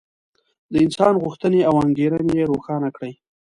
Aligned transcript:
د 0.71 0.73
انسان 0.85 1.13
غوښتنې 1.23 1.61
او 1.69 1.73
انګېرنې 1.85 2.33
یې 2.39 2.49
روښانه 2.51 2.89
کړې. 2.95 3.11